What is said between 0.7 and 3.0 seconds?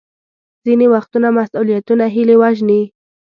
وختونه مسوولیتونه هیلې وژني.